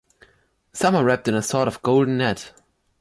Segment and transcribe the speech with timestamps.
[0.73, 2.55] Some are wrapped in a sort of golden net.